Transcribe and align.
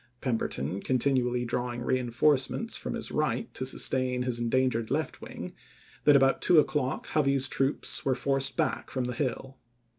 Pemberton 0.19 0.81
continually 0.81 1.45
drawing 1.45 1.83
reinforcements 1.83 2.75
from 2.75 2.95
his 2.95 3.11
right 3.11 3.53
to 3.53 3.67
sustain 3.67 4.23
his 4.23 4.39
endangered 4.39 4.89
left 4.89 5.21
wing, 5.21 5.53
that 6.05 6.15
about 6.15 6.41
two 6.41 6.57
o'clock 6.57 7.05
Hovey's 7.09 7.47
troops 7.47 8.03
were 8.03 8.15
forced 8.15 8.57
back 8.57 8.89
from 8.89 9.05
the 9.05 9.13
Hill. 9.13 9.59